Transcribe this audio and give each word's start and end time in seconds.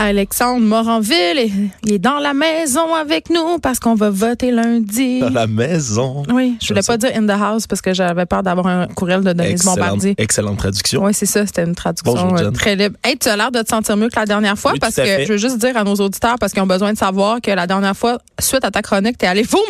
Alexandre 0.00 0.64
Moranville, 0.64 1.50
il 1.84 1.92
est 1.92 1.98
dans 1.98 2.18
la 2.20 2.32
maison 2.32 2.94
avec 2.94 3.30
nous 3.30 3.58
parce 3.58 3.80
qu'on 3.80 3.96
va 3.96 4.10
voter 4.10 4.52
lundi. 4.52 5.18
Dans 5.20 5.28
la 5.28 5.48
maison. 5.48 6.22
Oui, 6.32 6.56
je 6.62 6.68
voulais 6.68 6.82
pas 6.86 6.96
dire 6.96 7.10
in 7.16 7.26
the 7.26 7.30
house 7.30 7.66
parce 7.66 7.80
que 7.82 7.92
j'avais 7.92 8.24
peur 8.24 8.44
d'avoir 8.44 8.68
un 8.68 8.86
courriel 8.86 9.22
de 9.24 9.32
Denise 9.32 9.64
Bombardier. 9.64 10.14
excellente 10.16 10.58
traduction. 10.58 11.02
Oui, 11.02 11.12
c'est 11.14 11.26
ça, 11.26 11.44
c'était 11.46 11.64
une 11.64 11.74
traduction 11.74 12.12
Bonjour, 12.14 12.38
euh, 12.38 12.50
très 12.52 12.76
libre. 12.76 12.96
Hey, 13.02 13.18
tu 13.18 13.28
as 13.28 13.36
l'air 13.36 13.50
de 13.50 13.60
te 13.60 13.68
sentir 13.68 13.96
mieux 13.96 14.08
que 14.08 14.14
la 14.20 14.24
dernière 14.26 14.56
fois 14.56 14.70
Oui, 14.72 14.78
parce 14.78 14.94
que 14.94 15.02
fait. 15.04 15.26
je 15.26 15.32
veux 15.32 15.38
juste 15.38 15.58
dire 15.58 15.76
à 15.76 15.82
nos 15.82 15.96
auditeurs 15.96 16.36
parce 16.38 16.52
qu'ils 16.52 16.62
ont 16.62 16.66
besoin 16.68 16.92
de 16.92 16.98
savoir 16.98 17.40
que 17.40 17.50
la 17.50 17.66
dernière 17.66 17.96
fois, 17.96 18.18
suite 18.38 18.64
à 18.64 18.70
ta 18.70 18.82
chronique, 18.82 19.18
t'es 19.18 19.26
allé 19.26 19.42
vomir. 19.42 19.66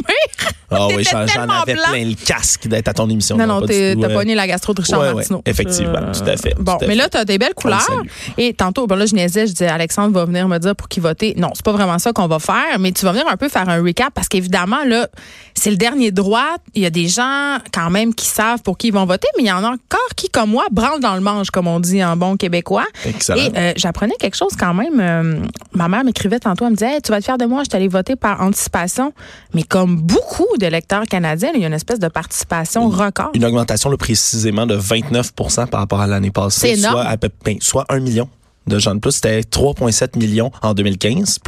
Ah 0.71 0.89
oui, 0.89 0.97
T'étais 1.05 1.11
j'en 1.33 1.49
avais 1.49 1.73
blanc. 1.73 1.83
plein 1.91 2.05
le 2.05 2.15
casque 2.15 2.69
d'être 2.69 2.89
à 2.89 2.93
ton 2.93 3.09
émission. 3.09 3.39
Non, 3.39 3.47
non, 3.47 3.61
pas 3.63 3.69
t'as 3.69 3.75
euh, 3.75 4.15
pogné 4.15 4.35
la 4.35 4.47
gastro 4.47 4.75
de 4.75 4.83
Richard 4.83 5.01
ouais, 5.01 5.09
ouais, 5.09 5.15
Martineau. 5.15 5.41
effectivement, 5.47 5.95
Euh, 6.03 6.13
tout 6.13 6.29
à 6.29 6.37
fait, 6.37 6.55
Bon, 6.61 6.73
à 6.75 6.79
mais 6.83 6.89
fait. 6.89 6.95
là, 6.97 7.09
t'as 7.09 7.25
des 7.25 7.39
belles 7.39 7.55
couleurs. 7.55 7.79
Et 8.37 8.53
tantôt, 8.53 8.87
ben 8.87 8.97
là, 8.97 9.07
je 9.07 9.15
niaisais, 9.15 9.47
je 9.47 9.53
disais, 9.53 9.69
Alexandre 9.69 10.18
va 10.19 10.25
venir 10.27 10.49
me 10.49 10.59
dire 10.59 10.75
pour 10.77 10.89
qui 10.89 11.01
voter. 11.01 11.35
Non, 11.37 11.51
c'est 11.55 11.65
pas 11.65 11.73
vraiment 11.73 11.99
ça 11.99 12.13
qu'on 12.13 12.27
va 12.27 12.39
faire, 12.39 12.79
mais 12.79 12.93
tu 12.93 13.05
vas 13.05 13.13
venir 13.13 13.27
un 13.29 13.37
peu 13.37 13.49
faire 13.49 13.69
un 13.69 13.83
recap 13.83 14.13
parce 14.15 14.29
qu'évidemment, 14.29 14.85
là, 14.85 15.09
c'est 15.55 15.71
le 15.71 15.77
dernier 15.77 16.11
droit. 16.11 16.57
Il 16.75 16.83
y 16.83 16.87
a 16.87 16.91
des 16.91 17.09
gens, 17.09 17.59
quand 17.73 17.91
même, 17.91 18.15
qui 18.15 18.27
savent 18.27 18.63
pour 18.63 18.77
qui 18.79 18.89
ils 18.89 18.93
vont 18.93 19.05
voter, 19.07 19.29
mais 19.37 19.45
il 19.45 19.49
y 19.49 19.53
en 19.53 19.65
a 19.65 19.69
encore 19.69 20.09
qui, 20.17 20.29
comme 20.29 20.51
moi, 20.51 20.67
branlent 20.71 21.01
dans 21.01 21.15
le 21.15 21.21
manche, 21.21 21.51
comme 21.51 21.67
on 21.67 21.81
dit 21.81 22.03
en 22.05 22.17
bon 22.17 22.37
québécois. 22.37 22.87
Excellent. 23.05 23.39
Et 23.41 23.51
euh, 23.57 23.73
j'apprenais 23.77 24.15
quelque 24.19 24.37
chose 24.37 24.55
quand 24.59 24.75
même. 24.75 25.01
euh, 25.01 25.41
ma 25.73 25.89
mère 25.89 26.05
m'écrivait 26.05 26.39
tantôt, 26.41 26.65
elle 26.65 26.73
me 26.73 26.77
disait 26.77 26.95
Hey, 26.95 27.03
Tu 27.03 27.11
vas 27.13 27.21
te 27.21 27.25
faire 27.25 27.39
de 27.39 27.45
moi, 27.47 27.63
je 27.65 27.69
suis 27.71 27.77
allée 27.77 27.89
voter 27.89 28.17
par 28.17 28.41
anticipation. 28.41 29.13
Mais 29.55 29.63
comme 29.63 29.97
beaucoup 30.01 30.47
d'électeurs 30.59 31.05
canadiens, 31.05 31.51
il 31.55 31.61
y 31.61 31.65
a 31.65 31.69
une 31.69 31.75
espèce 31.75 31.99
de 31.99 32.09
participation 32.09 32.89
record. 32.89 33.31
Une 33.35 33.45
augmentation 33.45 33.91
là, 33.91 33.97
précisément 33.97 34.67
de 34.67 34.77
29% 34.77 35.67
par 35.69 35.81
rapport 35.81 36.01
à 36.01 36.07
l'année 36.07 36.31
passée. 36.31 36.61
C'est 36.61 36.79
énorme. 36.79 36.95
Soit, 36.95 37.05
à 37.07 37.17
peu, 37.17 37.29
ben, 37.45 37.57
soit 37.61 37.85
1 37.89 38.01
million 38.01 38.29
de 38.69 38.79
gens 38.79 38.95
de 38.95 39.01
plus. 39.01 39.13
C'était 39.13 39.41
3,7 39.41 40.19
millions 40.19 40.51
en 40.63 40.75
2015. 40.75 41.39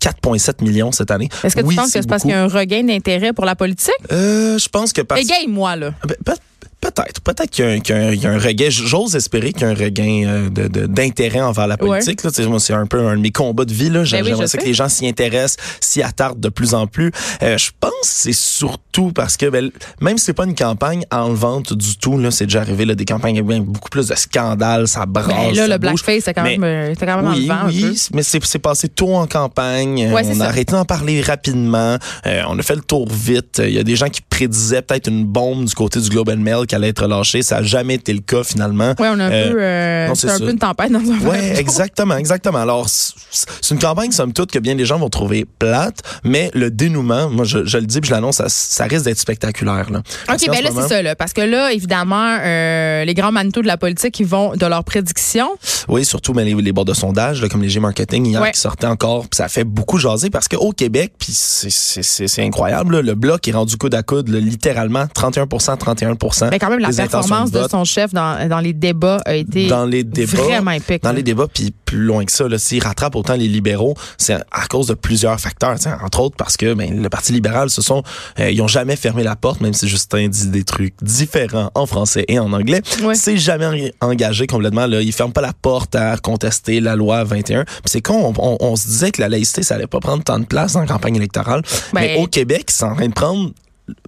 4,7 0.00 0.64
millions 0.64 0.92
cette 0.92 1.10
année. 1.10 1.28
Est-ce 1.44 1.56
que 1.56 1.60
Oui, 1.60 1.74
tu 1.74 1.76
penses 1.76 1.92
que 1.92 2.00
c'est 2.00 2.08
parce 2.08 2.22
qu'il 2.22 2.30
y 2.30 2.34
a 2.34 2.42
un 2.42 2.48
regain 2.48 2.82
d'intérêt 2.82 3.32
pour 3.32 3.44
la 3.44 3.54
politique? 3.54 3.92
Euh, 4.10 4.58
je 4.58 4.68
pense 4.68 4.92
que 4.92 5.02
parce 5.02 5.20
Égaye-moi, 5.20 5.76
là. 5.76 5.92
Ben, 6.24 6.34
Peut-être. 6.80 7.20
Peut-être 7.20 7.50
qu'il 7.50 7.64
y 7.64 7.68
a 7.68 7.72
un- 7.72 7.80
qu'il 7.80 7.94
y, 7.94 8.14
il 8.16 8.22
y 8.22 8.26
a 8.26 8.30
un 8.30 8.38
regain. 8.38 8.68
J'ose 8.70 9.14
espérer 9.14 9.52
qu'il 9.52 9.62
y 9.62 9.64
a 9.66 9.68
un 9.68 9.74
regain 9.74 10.22
euh, 10.26 10.48
d'intérêt 10.88 11.40
envers 11.40 11.66
la 11.66 11.76
politique. 11.76 12.22
là. 12.24 12.30
Sais, 12.30 12.46
moi, 12.46 12.58
C'est 12.58 12.72
un 12.72 12.86
peu 12.86 13.06
un 13.06 13.16
de 13.16 13.20
mes 13.20 13.30
combats 13.30 13.64
de 13.66 13.72
vie. 13.72 13.90
là. 13.90 14.00
Ben 14.00 14.22
oui, 14.22 14.28
J'aimerais 14.28 14.46
que 14.46 14.64
les 14.64 14.72
gens 14.74 14.88
s'y 14.88 15.06
intéressent, 15.06 15.56
s'y 15.80 16.02
attardent 16.02 16.40
de 16.40 16.48
plus 16.48 16.72
en 16.74 16.86
plus. 16.86 17.12
Euh, 17.42 17.58
je 17.58 17.70
pense 17.78 17.90
que 17.92 17.96
c'est 18.06 18.32
surtout 18.32 19.12
parce 19.12 19.36
que 19.36 19.46
ben, 19.46 19.70
même 20.00 20.16
si 20.18 20.24
c'est 20.26 20.32
pas 20.32 20.44
une 20.44 20.54
campagne 20.54 21.04
enlevante 21.10 21.72
du 21.74 21.96
tout, 21.98 22.16
là, 22.18 22.30
c'est 22.30 22.46
déjà 22.46 22.60
arrivé 22.62 22.84
là, 22.86 22.94
des 22.94 23.04
campagnes 23.04 23.38
avec 23.38 23.62
beaucoup 23.62 23.88
plus 23.90 24.08
de 24.08 24.14
scandales, 24.14 24.88
ça 24.88 25.04
brasse. 25.06 25.26
Ben, 25.28 25.54
là, 25.54 25.62
ça 25.66 25.68
le 25.68 25.78
blackface, 25.78 26.24
c'est 26.24 26.34
quand, 26.34 26.42
même, 26.42 26.64
euh, 26.64 26.88
c'était 26.94 27.06
quand 27.06 27.16
même 27.22 27.30
oui, 27.30 27.40
enlevant 27.50 27.66
un 27.66 27.68
oui, 27.68 27.82
peu. 27.82 28.16
mais 28.16 28.22
c'est 28.22 28.58
passé 28.58 28.88
tôt 28.88 29.14
en 29.16 29.26
campagne. 29.26 30.10
Ouais, 30.12 30.22
on 30.26 30.30
a 30.32 30.44
ça. 30.44 30.44
arrêté 30.46 30.72
d'en 30.72 30.84
parler 30.84 31.20
rapidement. 31.20 31.98
Euh, 32.26 32.42
on 32.48 32.58
a 32.58 32.62
fait 32.62 32.74
le 32.76 32.82
tour 32.82 33.06
vite. 33.10 33.60
Il 33.64 33.72
y 33.74 33.78
a 33.78 33.82
des 33.82 33.96
gens 33.96 34.08
qui 34.08 34.22
prédisaient 34.40 34.80
peut-être 34.80 35.08
une 35.08 35.24
bombe 35.26 35.66
du 35.66 35.74
côté 35.74 36.00
du 36.00 36.08
Globe 36.08 36.30
and 36.30 36.38
Mail 36.38 36.66
qui 36.66 36.74
allait 36.74 36.88
être 36.88 37.06
lâchée. 37.06 37.42
Ça 37.42 37.56
n'a 37.56 37.62
jamais 37.62 37.96
été 37.96 38.12
le 38.14 38.20
cas 38.20 38.42
finalement. 38.42 38.94
Oui, 38.98 39.06
on 39.10 39.20
a 39.20 39.24
un 39.26 39.30
Euh, 39.30 39.50
peu, 39.52 39.58
euh, 39.60 40.08
non, 40.08 40.14
c'est 40.14 40.30
un 40.30 40.38
ça. 40.38 40.44
peu 40.44 40.50
une 40.50 40.58
tempête 40.58 40.90
dans 40.90 40.98
un 40.98 41.02
d'eau. 41.18 41.32
exactement, 41.58 42.16
exactement. 42.16 42.58
Alors, 42.58 42.86
c'est 42.88 43.70
une 43.74 43.78
campagne, 43.78 44.12
somme 44.12 44.32
toute, 44.32 44.50
que 44.50 44.58
bien 44.58 44.74
des 44.76 44.86
gens 44.86 44.98
vont 44.98 45.10
trouver 45.10 45.44
plate, 45.58 46.00
mais 46.24 46.50
le 46.54 46.70
dénouement, 46.70 47.28
moi, 47.28 47.44
je, 47.44 47.66
je 47.66 47.76
le 47.76 47.84
dis 47.84 48.00
puis 48.00 48.08
je 48.08 48.14
l'annonce, 48.14 48.36
ça, 48.36 48.48
ça 48.48 48.84
risque 48.84 49.04
d'être 49.04 49.18
spectaculaire. 49.18 49.90
Là. 49.90 49.98
OK, 49.98 50.06
ben 50.26 50.38
ce 50.38 50.62
là, 50.62 50.70
moment- 50.70 50.82
c'est 50.88 50.94
ça, 50.94 51.02
là. 51.02 51.14
Parce 51.14 51.34
que 51.34 51.42
là, 51.42 51.70
évidemment, 51.72 52.38
euh, 52.40 53.04
les 53.04 53.12
grands 53.14 53.32
manitou 53.32 53.60
de 53.60 53.66
la 53.66 53.76
politique, 53.76 54.18
ils 54.20 54.26
vont 54.26 54.54
de 54.56 54.64
leurs 54.66 54.84
prédictions. 54.84 55.50
Oui, 55.88 56.04
surtout 56.06 56.32
mais 56.32 56.44
les, 56.46 56.54
les 56.54 56.72
bords 56.72 56.86
de 56.86 56.94
sondage, 56.94 57.42
là, 57.42 57.48
comme 57.50 57.62
les 57.62 57.68
G-Marketing 57.68 58.24
hier, 58.26 58.40
Ouais. 58.40 58.52
qui 58.52 58.60
sortaient 58.60 58.86
encore, 58.86 59.22
puis 59.28 59.36
ça 59.36 59.48
fait 59.48 59.64
beaucoup 59.64 59.98
jaser 59.98 60.30
parce 60.30 60.48
qu'au 60.48 60.72
Québec, 60.72 61.12
puis 61.18 61.32
c'est- 61.34 62.40
incroyable, 62.42 62.96
là, 62.96 63.02
le 63.02 63.14
bloc 63.14 63.46
est 63.48 63.52
rendu 63.52 63.76
coude 63.76 63.94
à 63.94 64.02
coude, 64.02 64.28
là, 64.30 64.40
littéralement 64.40 65.04
31% 65.04 65.78
31% 65.78 66.50
Mais 66.50 66.58
quand 66.58 66.70
même, 66.70 66.78
la 66.80 66.90
performance 66.92 67.50
de, 67.50 67.58
vote. 67.60 67.70
son 67.70 67.84
chef 67.84 68.12
dans, 68.12 68.48
dans 68.48 68.60
les 68.60 68.72
débats 68.72 69.20
a 69.26 69.34
été 69.34 69.66
dans 69.68 69.84
les 69.84 70.04
débats, 70.04 70.42
vraiment 70.42 70.70
épique. 70.72 71.02
dans 71.02 71.10
là. 71.10 71.16
les 71.16 71.22
débats, 71.22 71.46
puis 71.52 71.72
plus 71.84 71.98
loin 72.04 72.24
que 72.24 72.32
ça, 72.32 72.48
là, 72.48 72.58
s'ils 72.58 72.82
rattrapent 72.82 73.16
autant 73.16 73.34
les 73.34 73.48
libéraux, 73.48 73.94
c'est 74.16 74.34
à 74.34 74.66
cause 74.68 74.86
de 74.86 74.94
plusieurs 74.94 75.38
facteurs. 75.40 75.76
Entre 76.02 76.20
autres 76.20 76.36
parce 76.36 76.56
que 76.56 76.74
ben, 76.74 77.02
le 77.02 77.08
Parti 77.08 77.32
libéral, 77.32 77.70
ce 77.70 77.82
sont, 77.82 78.02
euh, 78.38 78.50
ils 78.50 78.60
ont 78.62 78.68
jamais 78.68 78.96
fermé 78.96 79.22
la 79.24 79.36
porte, 79.36 79.60
même 79.60 79.74
si 79.74 79.88
Justin 79.88 80.28
dit 80.28 80.48
des 80.48 80.64
trucs 80.64 80.94
différents 81.02 81.70
en 81.74 81.86
français 81.86 82.24
et 82.28 82.38
en 82.38 82.52
anglais. 82.52 82.80
Ouais. 83.02 83.14
C'est 83.14 83.36
jamais 83.36 83.92
engagé 84.00 84.46
complètement. 84.46 84.86
Là, 84.86 85.00
ils 85.02 85.12
ferment 85.12 85.32
pas 85.32 85.40
la 85.40 85.52
porte 85.52 85.94
à 85.94 86.16
contester 86.16 86.80
la 86.80 86.96
loi 86.96 87.24
21. 87.24 87.64
Puis 87.64 87.74
c'est 87.86 88.00
con, 88.02 88.32
on, 88.38 88.42
on- 88.42 88.56
on 88.60 88.76
se 88.76 88.86
disait 88.86 89.10
que 89.10 89.20
la 89.20 89.28
laïcité, 89.28 89.62
ça 89.62 89.74
allait 89.74 89.86
pas 89.86 90.00
prendre 90.00 90.22
tant 90.22 90.38
de 90.38 90.44
place 90.44 90.76
en 90.76 90.86
campagne 90.86 91.16
électorale. 91.16 91.62
Ben- 91.92 92.00
Mais 92.00 92.16
au 92.22 92.26
Québec, 92.26 92.66
c'est 92.70 92.84
en 92.84 92.94
train 92.94 93.08
de 93.08 93.12
prendre 93.14 93.50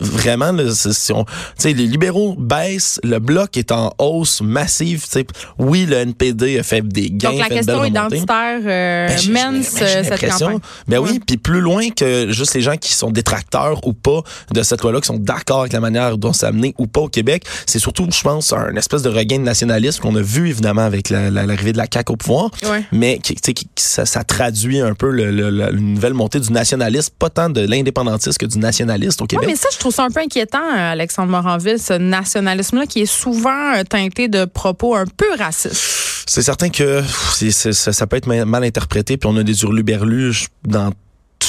vraiment 0.01 0.53
là, 0.53 0.65
si 0.73 1.13
on- 1.13 1.25
tu 1.25 1.31
sais, 1.59 1.73
les 1.73 1.87
libéraux 1.87 2.35
baissent, 2.39 3.01
le 3.05 3.19
bloc 3.19 3.57
est 3.57 3.73
en 3.73 3.93
hausse 3.99 4.41
massive. 4.41 5.03
tu 5.05 5.11
sais. 5.11 5.27
Oui, 5.59 5.87
le 5.87 5.97
NPD 5.97 6.59
a 6.59 6.63
fait 6.63 6.87
des 6.87 7.11
gains, 7.11 7.31
Donc, 7.31 7.39
la 7.39 7.45
fait 7.47 7.55
question 7.57 7.85
identitaire 7.85 8.61
euh, 8.65 9.09
Ben, 9.09 9.33
mène 9.33 9.63
cette 9.63 10.21
campagne. 10.31 10.59
Ben 10.89 10.99
oui, 10.99 11.21
puis 11.27 11.37
plus 11.37 11.61
loin 11.61 11.89
que 11.91 12.31
juste 12.31 12.55
les 12.55 12.61
gens 12.63 12.77
qui 12.77 12.93
sont 12.95 13.11
détracteurs 13.11 13.87
ou 13.87 13.93
pas 13.93 14.23
de 14.53 14.63
cette 14.63 14.83
loi-là, 14.83 15.01
qui 15.01 15.07
sont 15.07 15.19
d'accord 15.19 15.61
avec 15.61 15.73
la 15.73 15.81
manière 15.81 16.19
dont 16.19 16.33
c'est 16.33 16.47
amené 16.47 16.75
ou 16.79 16.87
pas 16.87 17.01
au 17.01 17.09
Québec, 17.09 17.45
c'est 17.67 17.79
surtout, 17.79 18.07
je 18.11 18.21
pense, 18.23 18.53
un 18.53 18.75
espèce 18.77 19.03
de 19.03 19.09
regain 19.09 19.39
de 19.39 19.45
nationalisme 19.45 20.03
qu'on 20.03 20.15
a 20.17 20.23
vu 20.23 20.49
évidemment 20.49 20.83
avec 20.83 21.11
la- 21.11 21.31
la- 21.31 21.47
l'arrivée 21.47 21.73
de 21.73 21.79
la 21.79 21.87
CAQ 21.93 22.13
au 22.13 22.17
pouvoir, 22.17 22.51
Ouais. 22.71 22.85
mais 22.93 23.19
qui, 23.19 23.35
tu 23.35 23.41
sais, 23.45 23.55
qui- 23.55 23.69
ça, 23.77 24.07
ça 24.07 24.25
traduit 24.25 24.81
un 24.81 24.95
peu 24.95 25.11
le, 25.11 25.31
le- 25.31 25.51
le- 25.51 25.73
une 25.77 25.95
nouvelle 25.95 26.15
montée 26.15 26.41
du 26.41 26.53
nationalisme, 26.53 27.13
pas 27.19 27.31
tant 27.31 27.51
de 27.51 27.61
l'indépendantiste 27.61 28.39
que 28.39 28.47
du 28.47 28.59
nationaliste 28.59 29.21
au 29.23 29.27
Québec. 29.27 29.47
mais 29.49 29.57
ça, 29.57 29.69
je 29.73 29.79
trouve 29.79 29.93
ça 29.93 30.05
un 30.05 30.11
peu 30.11 30.21
inquiétant, 30.21 30.63
euh, 30.63 30.93
Alexandre 30.93 31.31
Moranville, 31.31 31.79
ce 31.79 31.95
nationalisme-là 31.95 32.87
qui 32.87 33.03
est 33.03 33.07
souvent 33.07 33.75
euh, 33.75 33.83
teinté 33.85 34.29
de 34.29 34.45
propos 34.45 34.95
un 34.95 35.07
peu 35.07 35.27
racistes. 35.39 36.25
C'est 36.27 36.43
certain 36.43 36.69
que 36.69 37.03
ça, 37.03 38.07
peut 38.07 38.17
être 38.17 38.27
mal 38.27 38.45
mal 38.45 38.65
interprété, 38.65 39.17
puis 39.17 39.29
on 39.33 39.37
a 39.37 39.43
des 39.43 39.63
hurluberlus 39.63 40.47
dans 40.65 40.93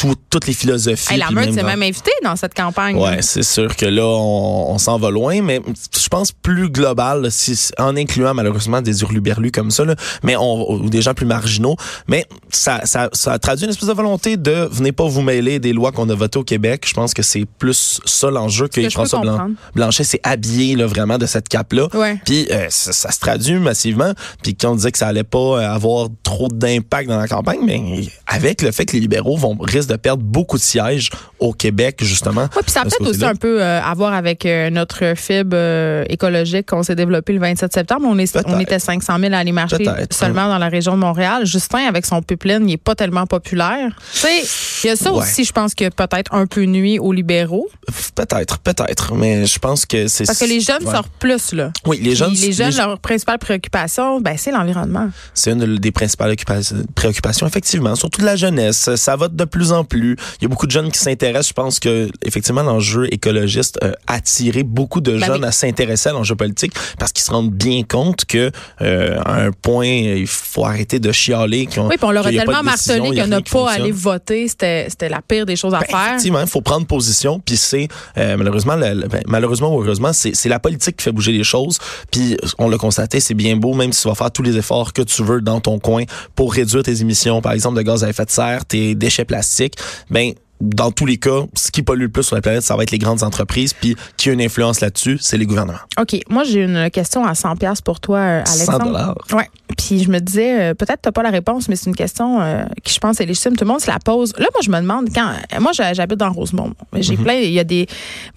tout- 0.04 0.16
toutes 0.30 0.48
les 0.48 0.54
philosophies. 0.54 1.14
Hey, 1.14 1.20
la 1.20 1.30
meute 1.32 1.46
même 1.46 1.54
s'est 1.54 1.62
dans- 1.62 1.68
même 1.68 1.82
invitée 1.84 2.12
dans 2.24 2.36
cette 2.36 2.54
campagne. 2.54 2.96
Ouais, 2.98 3.22
c'est 3.22 3.44
sûr 3.44 3.76
que 3.76 3.86
là, 3.86 4.06
on, 4.06 4.72
on 4.74 4.78
s'en 4.78 4.98
va 4.98 5.10
loin, 5.10 5.42
mais 5.42 5.62
je 5.98 6.08
pense 6.10 6.32
plus 6.32 6.70
global, 6.70 7.22
là, 7.24 7.30
si, 7.30 7.58
en 7.78 7.96
incluant 7.96 8.34
malheureusement 8.34 8.82
des 8.82 9.02
hurluberlus 9.02 9.52
comme 9.52 9.72
ça, 9.72 9.86
là, 9.86 9.96
mais 10.24 10.36
on, 10.36 10.72
ou 10.74 10.90
des 10.90 11.02
gens 11.02 11.14
plus 11.14 11.26
marginaux. 11.26 11.76
Mais 12.08 12.26
ça, 12.50 12.82
ça, 12.86 13.10
ça 13.14 13.40
traduit 13.40 13.66
une 13.66 13.72
espèce 13.72 13.90
de 13.90 13.94
volonté 13.94 14.38
de 14.38 14.68
venez 14.72 14.92
pas 14.92 15.06
vous 15.08 15.22
mêler 15.22 15.60
des 15.60 15.74
lois 15.74 15.92
qu'on 15.92 16.10
a 16.10 16.16
votées 16.16 16.40
au 16.40 16.44
Québec. 16.44 16.86
Je 16.88 16.94
pense 16.94 17.14
que 17.14 17.24
c'est 17.24 17.46
plus 17.58 18.00
ça 18.06 18.30
l'enjeu 18.30 18.68
que, 18.68 18.82
que 18.82 18.90
François 18.90 19.20
Blan-. 19.22 19.56
Blanchet 19.76 20.04
s'est 20.04 20.20
habillé 20.24 20.76
là, 20.76 20.86
vraiment 20.88 21.18
de 21.18 21.26
cette 21.26 21.48
cape-là. 21.50 21.88
Ouais. 21.94 22.20
Puis 22.26 22.48
euh, 22.52 22.68
ça, 22.70 22.92
ça 22.94 23.12
se 23.12 23.20
traduit 23.20 23.54
massivement. 23.60 24.14
Puis 24.42 24.56
quand 24.56 24.72
on 24.72 24.76
disait 24.76 24.92
que 24.92 24.98
ça 24.98 25.08
allait 25.08 25.24
pas 25.24 25.38
euh, 25.40 25.74
avoir 25.74 26.10
trop 26.24 26.48
d'impact 26.50 27.10
dans 27.10 27.20
la 27.20 27.28
campagne, 27.28 27.60
mais 27.64 27.82
avec 28.28 28.62
le 28.62 28.72
fait 28.72 28.86
que 28.86 28.94
les 28.94 29.00
libéraux 29.00 29.38
vont 29.38 29.58
risquent 29.60 29.90
de 29.90 29.93
perdre 29.98 30.24
beaucoup 30.24 30.58
de 30.58 30.62
sièges 30.64 31.10
au 31.40 31.54
Québec, 31.54 31.98
justement. 32.02 32.48
Oui, 32.56 32.62
puis 32.64 32.72
ça 32.72 32.82
a 32.82 32.84
de 32.86 32.90
peut-être 32.90 33.10
aussi 33.10 33.26
un 33.26 33.36
peu 33.36 33.62
euh, 33.62 33.82
à 33.82 33.94
voir 33.94 34.14
avec 34.14 34.46
euh, 34.46 34.70
notre 34.70 35.14
fibre 35.16 35.56
euh, 35.56 36.04
écologique 36.10 36.68
qu'on 36.68 36.84
s'est 36.84 36.96
développé 36.96 37.34
le 37.34 37.40
27 37.40 37.74
septembre. 37.74 38.06
On, 38.08 38.18
est, 38.18 38.38
on 38.46 38.60
était 38.60 38.80
500 38.80 39.20
000 39.20 39.34
à 39.34 39.38
aller 39.38 39.52
marcher 39.52 39.78
Peut-être, 39.78 40.14
seulement 40.14 40.48
dans 40.48 40.58
la 40.58 40.70
région 40.70 40.94
de 40.94 41.00
Montréal. 41.00 41.46
Justin, 41.46 41.80
avec 41.88 42.06
son 42.06 42.22
pipeline, 42.22 42.68
il 42.70 42.74
est 42.74 42.78
pas 42.78 42.96
tellement 42.96 43.26
populaire. 43.26 43.92
Tu 44.14 44.20
sais, 44.20 44.44
il 44.84 44.88
y 44.88 44.90
a 44.92 44.96
ça 44.96 45.12
Ouais. 45.14 45.20
aussi, 45.20 45.44
je 45.44 45.52
pense, 45.52 45.76
que 45.76 45.90
peut-être 45.90 46.34
un 46.34 46.46
peu 46.46 46.64
nuit 46.64 47.00
aux 47.00 47.12
libéraux. 47.12 47.68
Peut-être, 48.16 48.60
peut-être, 48.60 49.14
mais 49.16 49.46
je 49.46 49.60
pense 49.60 49.86
que 49.86 50.08
c'est 50.08 50.26
Parce 50.26 50.40
que 50.40 50.46
les 50.46 50.60
jeunes 50.60 50.84
Ouais. 50.86 50.92
sortent 50.94 51.12
plus, 51.20 51.54
là. 51.54 51.72
Oui, 51.86 52.00
les 52.02 52.16
jeunes, 52.16 52.32
Puis 52.32 52.42
les 52.48 52.52
jeunes, 52.52 52.70
les- 52.72 52.78
leur 52.78 53.00
principale 53.00 53.38
préoccupation, 53.40 54.20
ben, 54.22 54.36
c'est 54.38 54.52
l'environnement. 54.52 55.10
c'est 55.34 55.52
une 55.52 55.78
des 55.78 55.92
principales 55.92 56.32
occupa- 56.34 56.74
préoccupations, 56.96 57.48
effectivement. 57.48 57.96
Surtout 57.96 58.22
de 58.22 58.26
la 58.26 58.36
jeunesse, 58.36 58.94
ça 58.96 59.16
vote 59.16 59.36
de 59.36 59.46
plus 59.46 59.72
en 59.72 59.83
plus. 59.84 60.16
Il 60.40 60.44
y 60.44 60.46
a 60.46 60.48
beaucoup 60.50 60.66
de 60.68 60.72
jeunes 60.72 60.92
qui 60.92 61.00
s'intéressent. 61.00 61.50
Je 61.50 61.54
pense 61.54 61.80
que 61.80 62.10
effectivement 62.26 62.64
l'enjeu 62.64 63.08
écologiste 63.14 63.80
a 63.84 64.14
attiré 64.14 64.64
beaucoup 64.64 65.02
de 65.02 65.18
Ben 65.18 65.26
jeunes 65.26 65.42
oui. 65.42 65.48
à 65.48 65.52
s'intéresser 65.52 66.10
à 66.10 66.14
l'enjeu 66.14 66.36
politique 66.36 66.74
parce 67.00 67.12
qu'ils 67.12 67.24
se 67.24 67.32
rendent 67.32 67.52
bien 67.52 67.84
compte 67.84 68.26
que 68.26 68.52
euh, 68.82 69.18
à 69.26 69.42
un 69.44 69.52
point 69.52 69.86
il 69.86 70.28
faut 70.28 70.66
arrêter 70.66 71.00
de 71.00 71.12
chialer. 71.12 71.66
qu'on- 71.68 71.88
Oui, 71.88 71.96
puis 71.98 72.06
on 72.06 72.12
leur 72.12 72.26
a 72.28 72.32
tellement 72.32 72.64
martelé 72.64 73.10
que 73.16 73.28
ne 73.28 73.40
pas 73.40 73.72
aller 73.72 73.92
voter, 73.92 74.48
c'était 74.48 74.88
c'était 74.90 75.10
la 75.10 75.22
pire 75.22 75.46
des 75.46 75.56
choses 75.56 75.74
à 75.74 75.80
Ben, 75.80 75.86
faire. 75.88 76.08
Effectivement, 76.10 76.42
il 76.42 76.48
faut 76.48 76.62
prendre 76.62 76.86
position. 76.86 77.40
Puis 77.40 77.58
c'est 77.58 77.88
euh, 78.18 78.36
malheureusement, 78.38 78.78
ben, 78.78 79.08
malheureusement 79.28 79.76
ou 79.76 79.82
heureusement, 79.82 80.14
c'est 80.14 80.36
c'est 80.36 80.50
la 80.50 80.60
politique 80.60 80.98
qui 80.98 81.04
fait 81.04 81.12
bouger 81.12 81.32
les 81.32 81.44
choses. 81.44 81.78
Puis 82.12 82.38
on 82.58 82.70
l'a 82.70 82.78
constaté, 82.78 83.20
c'est 83.20 83.34
bien 83.34 83.56
beau, 83.56 83.74
même 83.74 83.94
si 83.94 84.02
tu 84.02 84.08
vas 84.08 84.16
faire 84.16 84.32
tous 84.32 84.44
les 84.44 84.58
efforts 84.58 84.94
que 84.94 85.02
tu 85.02 85.24
veux 85.24 85.42
dans 85.42 85.60
ton 85.60 85.80
coin 85.80 86.04
pour 86.36 86.54
réduire 86.54 86.84
tes 86.84 87.00
émissions, 87.02 87.42
par 87.42 87.54
exemple 87.54 87.78
de 87.78 87.82
gaz 87.82 88.04
à 88.04 88.10
effet 88.10 88.26
de 88.26 88.30
serre, 88.32 88.66
tes 88.66 88.96
déchets 88.96 89.26
plastiques. 89.26 89.63
Ben 90.10 90.32
dans 90.62 90.92
tous 90.92 91.06
les 91.06 91.18
cas, 91.18 91.42
ce 91.56 91.72
qui 91.72 91.82
pollue 91.84 92.04
le 92.04 92.10
plus 92.10 92.24
sur 92.24 92.36
la 92.38 92.42
planète, 92.42 92.62
ça 92.64 92.78
va 92.78 92.84
être 92.84 92.92
les 92.92 92.98
grandes 92.98 93.22
entreprises. 93.24 93.74
Puis 93.74 93.98
qui 94.16 94.30
a 94.30 94.32
une 94.32 94.40
influence 94.42 94.80
là-dessus, 94.80 95.18
c'est 95.20 95.38
les 95.38 95.46
gouvernements. 95.46 95.80
OK, 96.00 96.16
moi 96.30 96.44
j'ai 96.46 96.62
une 96.62 96.90
question 96.90 97.26
à 97.26 97.36
100 97.36 97.58
pièces 97.58 97.82
pour 97.82 98.00
toi 98.00 98.20
euh, 98.20 98.46
100 98.46 98.54
Alexandre. 98.56 98.86
dollars. 98.86 99.16
Ouais. 99.34 99.50
Puis 99.78 100.02
je 100.04 100.10
me 100.10 100.20
disais 100.20 100.62
euh, 100.70 100.74
peut-être 100.74 101.02
t'as 101.02 101.12
pas 101.12 101.24
la 101.24 101.32
réponse 101.32 101.68
mais 101.68 101.76
c'est 101.76 101.90
une 101.90 101.96
question 101.96 102.40
euh, 102.42 102.64
qui 102.84 102.94
je 102.94 103.00
pense 103.00 103.20
est 103.20 103.26
légitime 103.26 103.58
tout 103.58 103.66
le 103.66 103.72
monde 103.72 103.82
se 103.82 103.92
la 103.92 104.00
pose. 104.00 104.32
Là 104.38 104.46
moi 104.54 104.62
je 104.64 104.70
me 104.70 104.78
demande 104.80 105.10
quand 105.14 105.34
moi 105.60 105.72
j'ha- 105.74 105.94
j'habite 105.94 106.20
dans 106.20 106.32
Rosemont. 106.32 106.74
J'ai 106.94 107.18
Mhm. 107.18 107.24
plein 107.24 107.34
il 107.34 107.52
y 107.52 107.60
a 107.60 107.66
des 107.66 107.88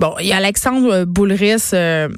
bon, 0.01 0.15
il 0.21 0.27
y 0.27 0.33
a 0.33 0.37
Alexandre 0.39 1.05
Boulris 1.05 1.63
euh, 1.75 2.09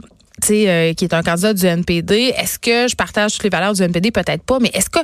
euh, 0.50 0.92
qui 0.94 1.04
est 1.04 1.14
un 1.14 1.22
candidat 1.22 1.52
du 1.54 1.66
NPD. 1.66 2.32
Est-ce 2.36 2.58
que 2.58 2.88
je 2.88 2.96
partage 2.96 3.34
toutes 3.34 3.44
les 3.44 3.50
valeurs 3.50 3.72
du 3.74 3.82
NPD? 3.82 4.10
Peut-être 4.10 4.42
pas. 4.42 4.58
Mais 4.60 4.70
est-ce 4.74 4.90
que 4.90 4.98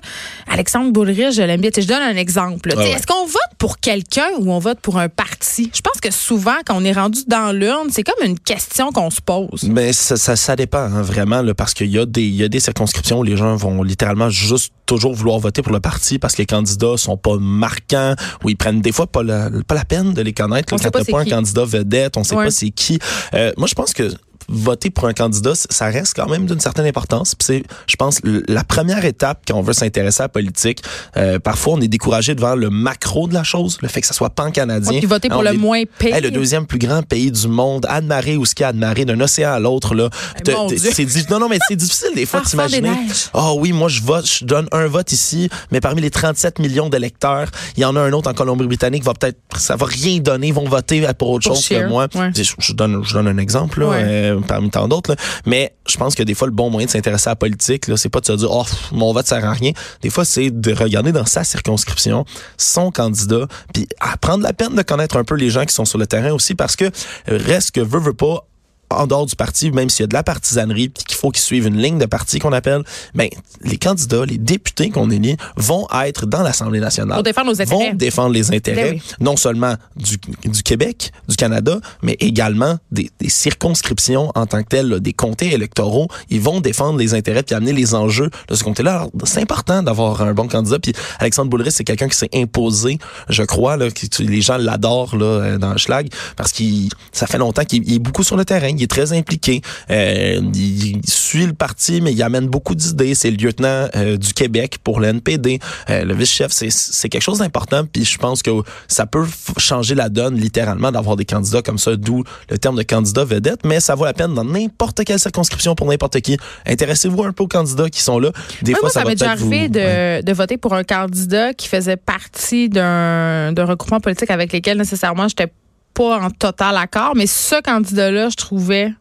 Alexandre 0.50 0.92
Boulris, 0.92 1.32
je 1.32 1.42
l'aime 1.42 1.60
bien? 1.60 1.70
Tu 1.70 1.76
sais, 1.80 1.82
je 1.82 1.88
donne 1.92 2.02
un 2.02 2.16
exemple. 2.16 2.70
Ah 2.72 2.76
ouais. 2.78 2.90
Est-ce 2.90 3.06
qu'on 3.06 3.26
vote 3.26 3.40
pour 3.58 3.78
quelqu'un 3.78 4.28
ou 4.38 4.52
on 4.52 4.58
vote 4.58 4.80
pour 4.80 4.98
un 4.98 5.08
parti? 5.08 5.70
Je 5.74 5.80
pense 5.80 6.00
que 6.00 6.10
souvent, 6.12 6.56
quand 6.66 6.76
on 6.76 6.84
est 6.84 6.92
rendu 6.92 7.20
dans 7.26 7.52
l'urne, 7.52 7.88
c'est 7.90 8.02
comme 8.02 8.24
une 8.26 8.38
question 8.38 8.90
qu'on 8.92 9.10
se 9.10 9.20
pose. 9.20 9.64
Mais 9.64 9.92
ça, 9.92 10.16
ça, 10.16 10.36
ça 10.36 10.56
dépend 10.56 10.78
hein, 10.78 11.02
vraiment 11.02 11.42
là, 11.42 11.54
parce 11.54 11.74
qu'il 11.74 11.90
y 11.90 11.98
a 11.98 12.06
des 12.06 12.22
il 12.22 12.34
y 12.36 12.44
a 12.44 12.48
des 12.48 12.60
circonscriptions 12.60 13.18
où 13.18 13.22
les 13.22 13.36
gens 13.36 13.54
vont 13.56 13.82
littéralement 13.82 14.28
juste 14.30 14.72
toujours 14.86 15.14
vouloir 15.14 15.38
voter 15.38 15.62
pour 15.62 15.72
le 15.72 15.80
parti 15.80 16.18
parce 16.18 16.34
que 16.34 16.42
les 16.42 16.46
candidats 16.46 16.96
sont 16.96 17.16
pas 17.16 17.36
marquants 17.38 18.14
ou 18.44 18.50
ils 18.50 18.56
prennent 18.56 18.80
des 18.80 18.92
fois 18.92 19.06
pas 19.06 19.22
la, 19.22 19.48
pas 19.66 19.74
la 19.74 19.84
peine 19.84 20.12
de 20.14 20.22
les 20.22 20.32
connaître. 20.32 20.72
On 20.72 20.76
là, 20.76 20.82
sait 20.82 20.90
quand 20.90 20.98
pas 21.04 21.04
pas 21.10 21.20
un 21.20 21.24
qui. 21.24 21.30
candidat 21.30 21.64
vedette, 21.64 22.16
on 22.16 22.24
sait 22.24 22.34
Ouais. 22.34 22.46
pas 22.46 22.50
c'est 22.50 22.70
qui. 22.70 22.98
Euh, 23.34 23.52
moi 23.56 23.66
je 23.68 23.74
pense 23.74 23.92
que 23.92 24.10
voter 24.48 24.90
pour 24.90 25.06
un 25.08 25.12
candidat, 25.12 25.52
ça 25.54 25.86
reste 25.86 26.14
quand 26.16 26.28
même 26.28 26.46
d'une 26.46 26.60
certaine 26.60 26.86
importance. 26.86 27.34
Puis 27.34 27.46
c'est, 27.46 27.62
je 27.86 27.96
pense, 27.96 28.20
la 28.24 28.64
première 28.64 29.04
étape 29.04 29.42
quand 29.46 29.54
on 29.56 29.62
veut 29.62 29.72
s'intéresser 29.72 30.22
à 30.22 30.24
la 30.24 30.28
politique. 30.28 30.82
Euh, 31.16 31.38
parfois, 31.38 31.74
on 31.74 31.80
est 31.80 31.88
découragé 31.88 32.34
devant 32.34 32.54
le 32.54 32.70
macro 32.70 33.28
de 33.28 33.34
la 33.34 33.44
chose, 33.44 33.78
le 33.82 33.88
fait 33.88 34.00
que 34.00 34.06
ça 34.06 34.14
soit 34.14 34.30
pan-canadien. 34.30 34.92
Ouais, 34.92 34.98
puis 34.98 35.06
voter 35.06 35.28
pour 35.28 35.38
On 35.38 35.42
le 35.42 35.50
est- 35.54 35.56
moins 35.56 35.82
pire. 35.98 36.14
Hey, 36.14 36.22
le 36.22 36.30
deuxième 36.30 36.66
plus 36.66 36.78
grand 36.78 37.02
pays 37.02 37.30
du 37.30 37.48
monde, 37.48 37.86
Anne-Marie 37.88 38.36
ou 38.36 38.44
ce 38.44 38.54
qu'il 38.54 38.64
y 38.64 38.68
a 38.68 38.72
d'un 38.72 39.20
océan 39.20 39.52
à 39.52 39.58
l'autre, 39.58 39.94
là. 39.94 40.08
Eh, 40.38 40.42
Te- 40.42 40.50
te- 40.74 40.76
c'est 40.78 41.30
non, 41.30 41.38
non, 41.38 41.48
mais 41.48 41.58
c'est 41.68 41.76
difficile 41.76 42.10
des 42.14 42.26
fois 42.26 42.42
neiges. 42.80 43.28
Ah 43.34 43.52
oui, 43.54 43.72
moi, 43.72 43.88
je 43.88 44.00
vote, 44.02 44.26
je 44.26 44.44
donne 44.44 44.68
un 44.72 44.86
vote 44.86 45.12
ici, 45.12 45.48
mais 45.70 45.80
parmi 45.80 46.00
les 46.00 46.10
37 46.10 46.58
millions 46.58 46.88
d'électeurs, 46.88 47.48
il 47.76 47.80
y 47.80 47.84
en 47.84 47.96
a 47.96 48.00
un 48.00 48.12
autre 48.12 48.30
en 48.30 48.34
Colombie-Britannique, 48.34 49.04
va 49.04 49.14
peut-être, 49.14 49.38
ça 49.58 49.76
va 49.76 49.86
rien 49.86 50.18
donner, 50.18 50.48
ils 50.48 50.54
vont 50.54 50.68
voter 50.68 51.06
pour 51.18 51.30
autre 51.30 51.48
Pour 51.48 51.56
chose 51.56 51.68
que 51.68 51.88
moi. 51.88 52.08
ouais. 52.14 52.30
Je, 52.36 52.42
je 52.58 52.72
donne, 52.72 53.02
je 53.04 53.14
donne 53.14 53.28
un 53.28 53.38
exemple, 53.38 53.80
là, 53.80 53.88
Ouais. 53.88 54.02
euh, 54.02 54.33
parmi 54.42 54.70
tant 54.70 54.88
d'autres. 54.88 55.16
Mais 55.46 55.74
je 55.88 55.96
pense 55.96 56.14
que 56.14 56.22
des 56.22 56.34
fois, 56.34 56.46
le 56.46 56.52
bon 56.52 56.70
moyen 56.70 56.86
de 56.86 56.90
s'intéresser 56.90 57.28
à 57.28 57.32
la 57.32 57.36
politique, 57.36 57.84
c'est 57.96 58.08
pas 58.08 58.20
de 58.20 58.26
se 58.26 58.32
dire, 58.32 58.50
oh, 58.50 58.64
mon 58.92 59.12
vote 59.12 59.26
sert 59.26 59.44
à 59.44 59.52
rien. 59.52 59.72
Des 60.02 60.10
fois, 60.10 60.24
c'est 60.24 60.50
de 60.50 60.72
regarder 60.72 61.12
dans 61.12 61.26
sa 61.26 61.44
circonscription 61.44 62.24
son 62.56 62.90
candidat, 62.90 63.46
puis 63.72 63.88
à 64.00 64.16
prendre 64.16 64.42
la 64.42 64.52
peine 64.52 64.74
de 64.74 64.82
connaître 64.82 65.16
un 65.16 65.24
peu 65.24 65.34
les 65.34 65.50
gens 65.50 65.64
qui 65.64 65.74
sont 65.74 65.84
sur 65.84 65.98
le 65.98 66.06
terrain 66.06 66.32
aussi, 66.32 66.54
parce 66.54 66.76
que 66.76 66.84
euh, 66.84 66.90
reste 67.28 67.72
que 67.72 67.80
veut, 67.80 68.00
veut 68.00 68.14
pas, 68.14 68.46
en 68.90 69.06
dehors 69.06 69.26
du 69.26 69.36
parti, 69.36 69.70
même 69.70 69.88
s'il 69.90 70.02
y 70.02 70.04
a 70.04 70.06
de 70.08 70.14
la 70.14 70.22
partisanerie, 70.22 70.88
puis 70.88 71.04
qu'il 71.04 71.16
faut 71.16 71.30
qu'ils 71.30 71.42
suivent 71.42 71.66
une 71.66 71.76
ligne 71.78 71.98
de 71.98 72.06
parti 72.06 72.38
qu'on 72.38 72.52
appelle, 72.52 72.82
ben, 73.14 73.28
les 73.62 73.76
candidats, 73.76 74.24
les 74.24 74.38
députés 74.38 74.90
qu'on 74.90 75.10
élit 75.10 75.36
vont 75.56 75.86
être 76.04 76.26
dans 76.26 76.42
l'Assemblée 76.42 76.80
nationale. 76.80 77.16
Pour 77.16 77.22
défendre 77.22 77.48
nos 77.48 77.60
intérêts. 77.60 77.90
Vont 77.90 77.94
défendre 77.94 78.30
les 78.34 78.52
intérêts, 78.52 78.92
Ben 78.92 78.94
oui. 78.94 79.14
non 79.20 79.36
seulement 79.36 79.74
du, 79.96 80.16
du 80.44 80.62
Québec, 80.62 81.12
du 81.28 81.36
Canada, 81.36 81.78
mais 82.02 82.16
également 82.20 82.76
des, 82.90 83.10
des 83.20 83.28
circonscriptions 83.28 84.30
en 84.34 84.46
tant 84.46 84.62
que 84.62 84.68
telles, 84.68 84.88
là, 84.88 84.98
des 85.00 85.12
comtés 85.12 85.52
électoraux. 85.52 86.08
Ils 86.30 86.40
vont 86.40 86.60
défendre 86.60 86.98
les 86.98 87.14
intérêts 87.14 87.42
puis 87.42 87.54
amener 87.54 87.72
les 87.72 87.94
enjeux 87.94 88.30
de 88.48 88.54
ce 88.54 88.62
comté-là. 88.64 88.94
Alors, 88.94 89.10
c'est 89.24 89.40
important 89.40 89.82
d'avoir 89.82 90.20
un 90.22 90.34
bon 90.34 90.48
candidat. 90.48 90.78
Puis 90.78 90.92
Alexandre 91.18 91.50
Boulris, 91.50 91.72
c'est 91.72 91.84
quelqu'un 91.84 92.08
qui 92.08 92.16
s'est 92.16 92.30
imposé, 92.34 92.98
je 93.28 93.42
crois, 93.42 93.76
là, 93.76 93.90
tu- 93.90 94.22
les 94.24 94.40
gens 94.40 94.56
l'adorent 94.56 95.16
là, 95.16 95.24
euh, 95.26 95.58
dans 95.58 95.72
le 95.72 95.78
schlag 95.78 96.08
parce 96.36 96.52
qu'il 96.52 96.88
ça 97.12 97.26
fait 97.26 97.38
longtemps 97.38 97.64
qu'il 97.64 97.82
il 97.88 97.94
est 97.94 97.98
beaucoup 97.98 98.22
sur 98.22 98.36
le 98.36 98.44
terrain, 98.44 98.73
il 98.78 98.82
est 98.82 98.90
très 98.90 99.12
impliqué. 99.12 99.60
Euh, 99.90 100.40
il, 100.54 101.00
suit 101.06 101.46
le 101.46 101.52
parti, 101.52 102.00
mais 102.00 102.12
il 102.12 102.22
amène 102.22 102.46
beaucoup 102.46 102.74
d'idées. 102.74 103.14
C'est 103.14 103.30
le 103.30 103.36
lieutenant 103.36 103.88
euh, 103.96 104.16
du 104.16 104.32
Québec 104.32 104.78
pour 104.82 105.00
le 105.00 105.08
NPD. 105.08 105.58
Euh, 105.90 106.04
le 106.04 106.14
vice-chef, 106.14 106.52
c'est, 106.52 107.08
quelque 107.08 107.22
chose 107.22 107.38
d'important. 107.38 107.84
Puis 107.84 108.04
je 108.04 108.18
pense 108.18 108.42
que 108.42 108.50
ça 108.88 109.06
peut 109.06 109.26
changer 109.58 109.94
la 109.94 110.08
donne 110.08 110.36
littéralement 110.36 110.92
d'avoir 110.92 111.16
des 111.16 111.24
candidats 111.24 111.62
comme 111.62 111.78
ça, 111.78 111.96
d'où 111.96 112.24
le 112.50 112.58
terme 112.58 112.76
de 112.76 112.82
candidat 112.82 113.24
vedette. 113.24 113.60
Mais 113.64 113.80
ça 113.80 113.94
vaut 113.94 114.04
la 114.04 114.12
peine 114.12 114.34
dans 114.34 114.44
n'importe 114.44 115.04
quelle 115.04 115.18
circonscription 115.18 115.74
pour 115.74 115.88
n'importe 115.88 116.20
qui. 116.20 116.36
Intéressez-vous 116.66 117.24
un 117.24 117.32
peu 117.32 117.44
aux 117.44 117.48
candidats 117.48 117.90
qui 117.90 118.02
sont 118.02 118.18
là. 118.18 118.30
Des 118.62 118.72
fois, 118.72 118.82
moi, 118.82 118.90
ça, 118.90 119.04
m'est 119.04 119.14
déjà 119.14 119.32
arrivé 119.32 119.68
de, 119.68 119.80
ouais. 119.80 120.22
de 120.22 120.32
voter 120.32 120.56
pour 120.56 120.74
un 120.74 120.84
candidat 120.84 121.54
qui 121.54 121.68
faisait 121.68 121.96
partie 121.96 122.68
d'un 122.68 123.52
d'un 123.52 123.64
regroupement 123.64 124.00
politique 124.00 124.30
avec 124.30 124.52
lesquels 124.52 124.78
nécessairement 124.78 125.28
j'étais 125.28 125.50
pas 125.94 126.18
en 126.18 126.30
total 126.30 126.76
accord, 126.76 127.14
mais 127.14 127.26
ce 127.26 127.60
candidat-là, 127.62 128.28
je 128.28 128.36
trouvais 128.36 128.92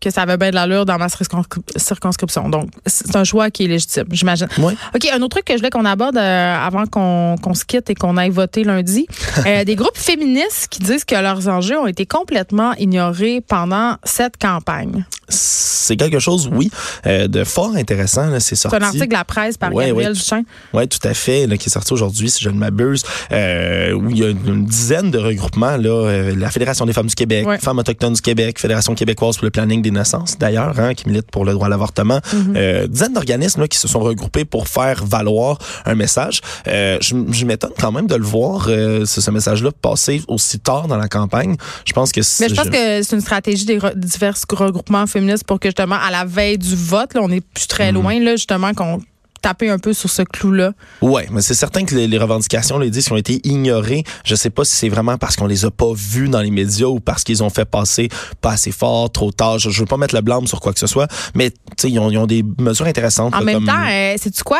que 0.00 0.10
ça 0.10 0.22
avait 0.22 0.36
bien 0.36 0.50
de 0.50 0.54
l'allure 0.54 0.84
dans 0.86 0.96
ma 0.98 1.06
circonscri- 1.08 1.60
circonscription. 1.76 2.48
Donc, 2.48 2.70
c'est 2.86 3.16
un 3.16 3.24
choix 3.24 3.50
qui 3.50 3.64
est 3.64 3.68
légitime, 3.68 4.04
j'imagine. 4.10 4.48
Ouais. 4.58 4.74
OK, 4.94 5.08
un 5.12 5.18
autre 5.18 5.28
truc 5.36 5.44
que 5.44 5.52
je 5.54 5.58
voulais 5.58 5.70
qu'on 5.70 5.84
aborde 5.84 6.16
euh, 6.16 6.56
avant 6.56 6.86
qu'on 6.86 7.54
se 7.54 7.64
quitte 7.64 7.90
et 7.90 7.94
qu'on 7.94 8.16
aille 8.16 8.30
voter 8.30 8.64
lundi. 8.64 9.06
Euh, 9.46 9.62
des 9.64 9.76
groupes 9.76 9.96
féministes 9.96 10.66
qui 10.68 10.80
disent 10.80 11.04
que 11.04 11.14
leurs 11.14 11.46
enjeux 11.48 11.78
ont 11.78 11.86
été 11.86 12.06
complètement 12.06 12.72
ignorés 12.74 13.40
pendant 13.40 13.94
cette 14.02 14.36
campagne. 14.36 15.06
C'est 15.28 15.96
quelque 15.96 16.18
chose, 16.18 16.50
oui, 16.52 16.70
euh, 17.06 17.28
de 17.28 17.44
fort 17.44 17.76
intéressant. 17.76 18.28
C'est 18.40 18.56
sorti. 18.56 18.76
C'est 18.76 18.82
un 18.82 18.86
article 18.86 19.08
de 19.08 19.12
la 19.12 19.24
presse 19.24 19.56
par 19.56 19.72
Ouais, 19.72 19.86
Gabriel. 19.88 20.14
Duchain. 20.14 20.42
Oui, 20.74 20.88
tout 20.88 20.98
à 21.06 21.14
fait, 21.14 21.46
là, 21.46 21.56
qui 21.56 21.68
est 21.68 21.72
sorti 21.72 21.92
aujourd'hui, 21.92 22.30
si 22.30 22.42
je 22.42 22.50
ne 22.50 22.58
m'abuse, 22.58 23.04
où 23.30 24.10
il 24.10 24.18
y 24.18 24.24
a 24.24 24.28
une, 24.30 24.46
une 24.48 24.64
dizaine 24.66 25.10
de 25.12 25.18
regroupements, 25.18 25.76
là, 25.76 26.32
la 26.36 26.50
Fédération 26.50 26.84
des 26.84 26.92
femmes 26.92 27.06
du 27.06 27.14
Québec, 27.14 27.46
Ouais. 27.46 27.58
Femmes 27.58 27.78
autochtones 27.78 28.14
du 28.14 28.20
Québec, 28.20 28.58
Fédération 28.58 28.94
québécoise 28.94 29.36
pour 29.36 29.44
le 29.44 29.50
planning 29.50 29.80
des 29.82 29.87
naissances, 29.90 30.38
d'ailleurs, 30.38 30.78
hein, 30.78 30.94
qui 30.94 31.08
milite 31.08 31.30
pour 31.30 31.44
le 31.44 31.52
droit 31.52 31.66
à 31.66 31.70
l'avortement, 31.70 32.18
Mm-hmm. 32.18 32.56
euh, 32.56 32.86
dizaines 32.86 33.12
d'organismes 33.14 33.66
qui 33.68 33.78
se 33.78 33.88
sont 33.88 34.00
regroupés 34.00 34.44
pour 34.44 34.68
faire 34.68 35.04
valoir 35.04 35.58
un 35.84 35.94
message. 35.94 36.40
Euh, 36.66 36.98
je 37.00 37.14
je 37.30 37.44
m'étonne 37.44 37.72
quand 37.78 37.92
même 37.92 38.06
de 38.06 38.14
le 38.14 38.24
voir, 38.24 38.66
euh, 38.68 39.04
ce, 39.06 39.20
ce 39.20 39.30
message-là, 39.30 39.70
passer 39.72 40.22
aussi 40.28 40.58
tard 40.58 40.88
dans 40.88 40.96
la 40.96 41.08
campagne. 41.08 41.56
Je 41.84 41.92
pense 41.92 42.12
que 42.12 42.20
Mais 42.40 42.48
je 42.48 42.54
pense 42.54 42.68
que 42.68 43.02
c'est 43.02 43.12
une 43.16 43.20
stratégie 43.22 43.64
des 43.64 43.78
re- 43.78 43.94
divers 43.96 44.36
regroupements 44.50 45.06
féministes 45.06 45.44
pour 45.44 45.58
que 45.60 45.68
justement, 45.68 45.96
à 45.96 46.10
la 46.10 46.24
veille 46.24 46.58
du 46.58 46.74
vote, 46.74 47.14
là, 47.14 47.20
on 47.22 47.30
est 47.30 47.40
plus 47.40 47.66
très 47.66 47.92
loin, 47.92 48.18
là, 48.20 48.32
justement, 48.36 48.72
qu'on 48.74 49.00
taper 49.40 49.70
un 49.70 49.78
peu 49.78 49.92
sur 49.92 50.10
ce 50.10 50.22
clou-là. 50.22 50.72
Ouais, 51.02 51.26
mais 51.30 51.40
c'est 51.40 51.54
certain 51.54 51.84
que 51.84 51.94
les, 51.94 52.06
les 52.06 52.18
revendications, 52.18 52.78
les 52.78 52.90
disques 52.90 53.12
ont 53.12 53.16
été 53.16 53.40
ignorées. 53.44 54.04
Je 54.24 54.34
sais 54.34 54.50
pas 54.50 54.64
si 54.64 54.74
c'est 54.74 54.88
vraiment 54.88 55.16
parce 55.18 55.36
qu'on 55.36 55.46
les 55.46 55.64
a 55.64 55.70
pas 55.70 55.92
vus 55.94 56.28
dans 56.28 56.40
les 56.40 56.50
médias 56.50 56.86
ou 56.86 57.00
parce 57.00 57.24
qu'ils 57.24 57.42
ont 57.42 57.50
fait 57.50 57.64
passer 57.64 58.08
pas 58.40 58.52
assez 58.52 58.72
fort, 58.72 59.10
trop 59.10 59.30
tard. 59.32 59.58
Je, 59.58 59.70
je 59.70 59.80
veux 59.80 59.86
pas 59.86 59.96
mettre 59.96 60.14
le 60.14 60.20
blâme 60.20 60.46
sur 60.46 60.60
quoi 60.60 60.72
que 60.72 60.78
ce 60.78 60.86
soit, 60.86 61.08
mais 61.34 61.50
ils 61.84 61.98
ont, 61.98 62.10
ils 62.10 62.18
ont 62.18 62.26
des 62.26 62.44
mesures 62.58 62.86
intéressantes. 62.86 63.34
En 63.34 63.38
là, 63.38 63.44
même 63.44 63.54
comme- 63.56 63.66
temps, 63.66 63.86
euh, 63.88 64.14
sais-tu 64.18 64.42
quoi? 64.42 64.58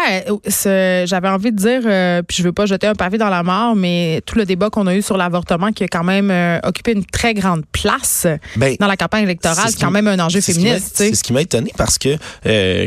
euh, 0.66 1.06
J'avais 1.06 1.28
envie 1.28 1.52
de 1.52 1.56
dire, 1.56 1.80
euh, 1.84 2.22
puis 2.22 2.36
je 2.38 2.42
veux 2.42 2.52
pas 2.52 2.66
jeter 2.66 2.86
un 2.86 2.94
pavé 2.94 3.18
dans 3.18 3.28
la 3.28 3.42
mort, 3.42 3.74
mais 3.76 4.22
tout 4.26 4.36
le 4.38 4.44
débat 4.44 4.70
qu'on 4.70 4.86
a 4.86 4.94
eu 4.94 5.02
sur 5.02 5.16
l'avortement 5.16 5.72
qui 5.72 5.84
a 5.84 5.88
quand 5.88 6.04
même 6.04 6.30
euh, 6.30 6.58
occupé 6.64 6.92
une 6.92 7.04
très 7.04 7.34
grande 7.34 7.64
place 7.72 8.26
Ben, 8.56 8.76
dans 8.78 8.86
la 8.86 8.96
campagne 8.96 9.24
électorale, 9.24 9.56
c'est 9.66 9.72
ce 9.72 9.78
c'est 9.78 9.84
quand 9.84 9.90
même 9.90 10.06
un 10.08 10.18
enjeu 10.18 10.40
féministe. 10.40 10.92
C'est 10.94 11.14
ce 11.14 11.22
qui 11.22 11.32
m'a 11.32 11.42
étonné 11.42 11.72
parce 11.76 11.98
que 11.98 12.16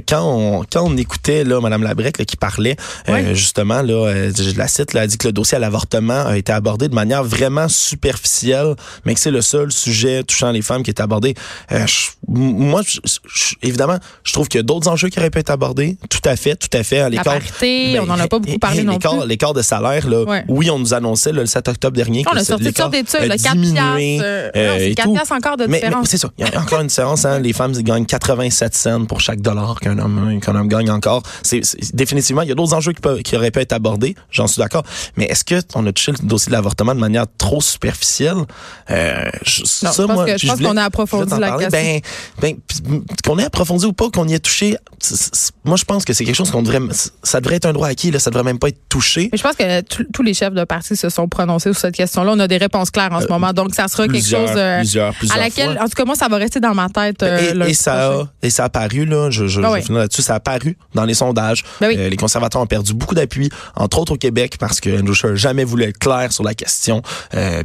quand 0.07 0.21
on 0.23 0.63
quand 0.71 0.83
on 0.83 0.97
écoutait 0.97 1.43
là 1.43 1.59
Madame 1.81 1.97
Labrec 1.97 2.17
là, 2.17 2.25
qui 2.25 2.37
parlait 2.37 2.75
euh, 3.09 3.33
justement 3.33 3.81
là, 3.81 3.93
euh, 4.07 4.31
je 4.35 4.57
la 4.57 4.67
cite, 4.67 4.93
là, 4.93 5.03
elle 5.03 5.09
dit 5.09 5.17
que 5.17 5.27
le 5.27 5.33
dossier 5.33 5.55
à 5.57 5.59
l'avortement 5.59 6.25
a 6.25 6.37
été 6.37 6.51
abordé 6.51 6.87
de 6.87 6.95
manière 6.95 7.23
vraiment 7.23 7.67
superficielle, 7.67 8.75
mais 9.05 9.13
que 9.13 9.19
c'est 9.19 9.31
le 9.31 9.41
seul 9.41 9.71
sujet 9.71 10.23
touchant 10.23 10.51
les 10.51 10.61
femmes 10.61 10.83
qui 10.83 10.89
est 10.91 10.99
abordé. 11.01 11.35
Euh, 11.71 11.85
je- 11.87 12.09
moi, 12.27 12.81
je- 12.85 12.99
je- 13.05 13.55
évidemment, 13.63 13.97
je 14.23 14.33
trouve 14.33 14.47
qu'il 14.47 14.59
y 14.59 14.61
a 14.61 14.63
d'autres 14.63 14.87
enjeux 14.87 15.09
qui 15.09 15.19
auraient 15.19 15.29
pu 15.29 15.39
être 15.39 15.49
abordés. 15.49 15.97
Tout 16.09 16.19
à 16.29 16.35
fait, 16.35 16.55
tout 16.55 16.75
à 16.77 16.83
fait. 16.83 17.09
La 17.09 17.23
parité, 17.23 17.93
Ben, 17.93 18.01
on 18.01 18.05
n'en 18.05 18.19
a 18.19 18.27
pas 18.27 18.39
beaucoup 18.39 18.51
hey, 18.51 18.59
parlé 18.59 18.79
hey, 18.79 18.85
non 18.85 18.97
plus. 18.99 19.09
L'écart 19.27 19.53
de 19.53 19.61
salaire, 19.61 20.07
là, 20.07 20.23
Ouais. 20.23 20.43
oui, 20.47 20.69
on 20.69 20.79
nous 20.79 20.93
annonçait 20.93 21.31
là, 21.31 21.41
le 21.41 21.45
7 21.47 21.67
octobre 21.67 21.95
dernier 21.95 22.23
On 22.27 22.31
que 22.31 22.37
a 22.37 22.43
sorti 22.43 22.65
toutes 22.65 22.77
sortes 22.77 22.91
d'études, 22.91 23.15
a 23.21 23.27
le 23.27 23.29
4 23.37 23.53
diminué, 23.53 23.73
piastres, 23.73 24.23
euh, 24.23 24.49
euh, 24.55 24.67
non, 24.67 24.73
c'est 24.77 24.91
et 24.91 24.95
4 24.95 25.05
tout. 25.07 25.13
piastres 25.13 25.33
encore 25.33 25.57
de 25.57 25.65
Mais- 25.65 25.79
différence. 25.79 26.07
c'est 26.09 26.17
ça. 26.17 26.29
Il 26.37 26.47
y 26.47 26.49
a 26.55 26.59
encore 26.61 26.81
une 26.81 26.87
différence. 26.87 27.25
Hein? 27.25 27.39
Les 27.39 27.53
femmes 27.53 27.73
gagnent 27.73 28.05
87 28.05 28.75
cents 28.75 29.05
pour 29.05 29.19
chaque 29.21 29.41
dollar 29.41 29.79
qu'un 29.79 29.97
homme 29.99 30.39
qu'un 30.41 30.55
homme 30.55 30.67
gagne 30.67 30.89
encore. 30.89 31.23
C'est 31.43 31.61
définitivement, 31.93 32.41
il 32.41 32.49
y 32.49 32.51
a 32.51 32.55
d'autres 32.55 32.73
enjeux 32.73 32.93
qui, 32.93 33.01
peuvent, 33.01 33.21
qui 33.21 33.35
auraient 33.35 33.51
pu 33.51 33.59
être 33.59 33.73
abordés, 33.73 34.15
j'en 34.29 34.47
suis 34.47 34.59
d'accord. 34.59 34.83
Mais 35.17 35.25
est-ce 35.25 35.43
que 35.43 35.55
on 35.75 35.85
a 35.85 35.91
touché 35.91 36.11
le 36.11 36.27
dossier 36.27 36.49
de 36.49 36.55
l'avortement 36.55 36.95
de 36.95 36.99
manière 36.99 37.25
trop 37.37 37.61
superficielle? 37.61 38.37
Euh, 38.89 39.29
je, 39.43 39.61
non, 39.85 39.91
ça, 39.91 40.07
moi, 40.07 40.37
je 40.37 40.47
pense 40.47 40.59
qu'on 40.59 40.77
a 40.77 40.83
approfondi 40.83 41.33
la 41.39 41.51
question. 41.57 41.69
Ben, 41.71 42.01
ben, 42.41 42.55
qu'on 43.25 43.37
ait 43.39 43.45
approfondi 43.45 43.85
ou 43.85 43.93
pas, 43.93 44.09
qu'on 44.09 44.27
y 44.27 44.33
ait 44.33 44.39
touché, 44.39 44.77
moi, 45.63 45.77
je 45.77 45.85
pense 45.85 46.05
que 46.05 46.13
c'est 46.13 46.25
quelque 46.25 46.35
chose 46.35 46.51
qu'on 46.51 46.61
devrait, 46.61 46.79
ça 47.23 47.39
devrait 47.41 47.55
être 47.55 47.65
un 47.65 47.73
droit 47.73 47.87
acquis, 47.87 48.11
là, 48.11 48.19
ça 48.19 48.29
devrait 48.29 48.43
même 48.43 48.59
pas 48.59 48.69
être 48.69 48.79
touché. 48.89 49.29
Mais 49.31 49.37
je 49.37 49.43
pense 49.43 49.55
que 49.55 49.81
tous 50.11 50.23
les 50.23 50.33
chefs 50.33 50.53
de 50.53 50.63
parti 50.63 50.95
se 50.95 51.09
sont 51.09 51.27
prononcés 51.27 51.71
sur 51.73 51.81
cette 51.81 51.95
question-là. 51.95 52.31
On 52.33 52.39
a 52.39 52.47
des 52.47 52.57
réponses 52.57 52.91
claires 52.91 53.11
en 53.11 53.19
ce 53.19 53.25
euh, 53.25 53.29
moment, 53.29 53.53
donc 53.53 53.73
ça 53.73 53.87
sera 53.87 54.07
quelque 54.07 54.27
chose 54.27 54.51
euh, 54.55 54.83
à 55.33 55.37
laquelle, 55.37 55.79
en 55.79 55.85
tout 55.85 55.95
cas, 55.95 56.05
moi, 56.05 56.15
ça 56.15 56.27
va 56.27 56.37
rester 56.37 56.59
dans 56.59 56.73
ma 56.73 56.89
tête. 56.89 57.23
Euh, 57.23 57.65
et, 57.65 57.73
ça 57.73 58.11
a, 58.11 58.27
et 58.41 58.49
ça 58.49 58.65
a 58.65 58.69
paru 58.69 59.05
là, 59.05 59.29
je, 59.29 59.47
je, 59.47 59.61
ah 59.61 59.77
là-dessus, 59.89 60.21
ça 60.21 60.35
a 60.35 60.39
paru 60.39 60.77
dans 60.93 61.05
les 61.05 61.13
sondages. 61.13 61.60
Ben 61.79 62.09
les 62.09 62.17
conservateurs 62.17 62.61
ont 62.61 62.67
perdu 62.67 62.93
beaucoup 62.93 63.15
d'appui, 63.15 63.49
entre 63.75 63.99
autres 63.99 64.13
au 64.13 64.17
Québec, 64.17 64.57
parce 64.59 64.79
que 64.79 64.99
Andrew 64.99 65.13
Scheer 65.13 65.35
jamais 65.35 65.63
voulu 65.63 65.83
être 65.83 65.97
clair 65.97 66.31
sur 66.31 66.43
la 66.43 66.53
question. 66.53 67.01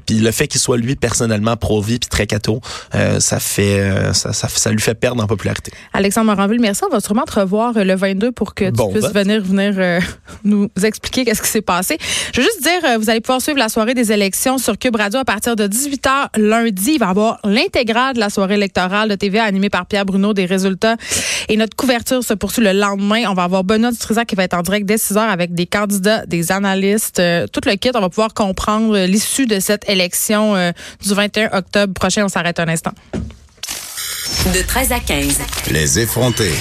puis 0.06 0.18
le 0.18 0.30
fait 0.30 0.48
qu'il 0.48 0.60
soit 0.60 0.76
lui 0.76 0.96
personnellement 0.96 1.56
pro-vie 1.56 1.98
puis 1.98 2.08
très 2.08 2.26
catho, 2.26 2.60
ça 2.92 3.40
fait, 3.40 4.12
ça, 4.12 4.32
ça, 4.32 4.48
ça, 4.48 4.70
lui 4.70 4.80
fait 4.80 4.94
perdre 4.94 5.22
en 5.22 5.26
popularité. 5.26 5.72
Alexandre 5.92 6.26
Moranville, 6.26 6.60
merci. 6.60 6.82
On 6.84 6.92
va 6.92 7.00
sûrement 7.00 7.24
te 7.24 7.38
revoir 7.38 7.72
le 7.74 7.94
22 7.94 8.32
pour 8.32 8.54
que 8.54 8.64
tu 8.64 8.92
puisses 8.92 9.12
venir 9.12 9.42
venir 9.42 10.02
nous 10.44 10.68
expliquer 10.82 11.24
qu'est-ce 11.24 11.42
qui 11.42 11.48
s'est 11.48 11.62
passé. 11.62 11.98
Je 12.32 12.40
veux 12.40 12.46
juste 12.46 12.62
dire, 12.62 12.98
vous 12.98 13.10
allez 13.10 13.20
pouvoir 13.20 13.40
suivre 13.40 13.58
la 13.58 13.68
soirée 13.68 13.94
des 13.94 14.12
élections 14.12 14.58
sur 14.58 14.78
Cube 14.78 14.96
Radio 14.96 15.20
à 15.20 15.24
partir 15.24 15.56
de 15.56 15.66
18h 15.66 16.38
lundi. 16.38 16.92
Il 16.94 16.98
va 16.98 17.06
y 17.06 17.10
avoir 17.10 17.38
l'intégrale 17.44 18.14
de 18.14 18.20
la 18.20 18.30
soirée 18.30 18.54
électorale 18.54 19.08
de 19.08 19.14
TVA 19.14 19.44
animée 19.44 19.70
par 19.70 19.86
Pierre 19.86 20.04
Bruno 20.04 20.34
des 20.34 20.46
résultats. 20.46 20.96
Et 21.48 21.56
notre 21.56 21.76
couverture 21.76 22.22
se 22.22 22.34
poursuit 22.34 22.62
le 22.62 22.72
lendemain. 22.72 23.24
On 23.28 23.34
va 23.34 23.44
avoir 23.44 23.64
Benoît 23.64 23.85
Dutrisac 23.92 24.26
qui 24.26 24.34
va 24.34 24.44
être 24.44 24.54
en 24.54 24.62
direct 24.62 24.86
dès 24.86 24.98
6 24.98 25.16
heures 25.16 25.30
avec 25.30 25.54
des 25.54 25.66
candidats, 25.66 26.26
des 26.26 26.52
analystes, 26.52 27.18
euh, 27.18 27.46
tout 27.46 27.60
le 27.66 27.74
kit. 27.76 27.90
On 27.94 28.00
va 28.00 28.08
pouvoir 28.08 28.34
comprendre 28.34 28.98
l'issue 29.06 29.46
de 29.46 29.60
cette 29.60 29.88
élection 29.88 30.54
euh, 30.56 30.72
du 31.02 31.14
21 31.14 31.50
octobre 31.52 31.92
prochain. 31.94 32.24
On 32.24 32.28
s'arrête 32.28 32.60
un 32.60 32.68
instant. 32.68 32.92
De 34.54 34.62
13 34.62 34.92
à 34.92 35.00
15. 35.00 35.38
Les 35.72 35.98
effrontés. 35.98 36.54